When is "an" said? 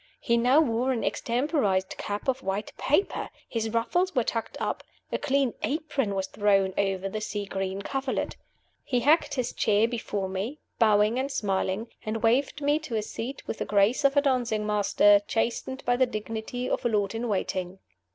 0.91-1.03